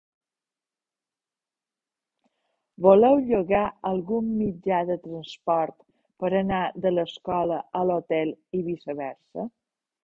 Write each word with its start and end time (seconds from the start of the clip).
Voleu 2.85 3.19
llogar 3.27 3.61
algun 3.91 4.33
mitjà 4.41 4.81
de 4.89 4.97
transport 5.05 5.79
per 6.23 6.33
anar 6.41 6.65
de 6.87 6.95
l'escola 6.99 7.63
a 7.83 7.87
l'hotel 7.91 8.35
i 8.63 8.69
viceversa? 8.75 9.49